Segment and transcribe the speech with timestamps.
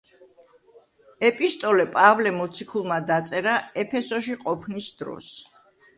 [1.27, 3.53] ეპისტოლე პავლე მოციქულმა დაწერა
[3.85, 5.29] ეფესოში ყოფნის დროს.